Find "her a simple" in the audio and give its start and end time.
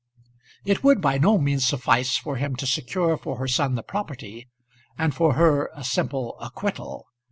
5.35-6.39